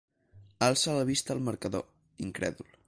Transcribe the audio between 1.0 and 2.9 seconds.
la vista al marcador, incrèdul.